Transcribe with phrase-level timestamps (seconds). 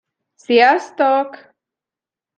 [0.35, 1.53] Sziasztok!